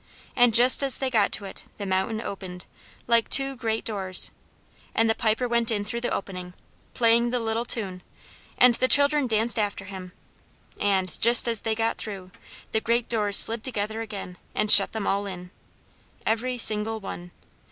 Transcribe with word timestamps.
And 0.35 0.55
just 0.55 0.81
as 0.81 0.97
they 0.97 1.11
got 1.11 1.31
to 1.33 1.45
it, 1.45 1.65
the 1.77 1.85
mountain 1.85 2.21
opened, 2.21 2.65
like 3.05 3.29
two 3.29 3.55
great 3.55 3.85
doors, 3.85 4.31
and 4.95 5.07
the 5.07 5.13
Piper 5.13 5.47
went 5.47 5.69
in 5.69 5.85
through 5.85 6.01
the 6.01 6.09
opening, 6.11 6.55
playing 6.95 7.29
the 7.29 7.39
little 7.39 7.65
tune, 7.65 8.01
and 8.57 8.73
the 8.73 8.87
children 8.87 9.27
danced 9.27 9.59
after 9.59 9.85
him 9.85 10.13
and 10.79 11.21
just 11.21 11.47
as 11.47 11.61
they 11.61 11.75
got 11.75 11.97
through 11.99 12.31
the 12.71 12.81
great 12.81 13.09
doors 13.09 13.37
slid 13.37 13.63
together 13.63 14.01
again 14.01 14.39
and 14.55 14.71
shut 14.71 14.91
them 14.93 15.05
all 15.05 15.27
in! 15.27 15.51
Every 16.25 16.57
single 16.57 16.99
one. 16.99 17.29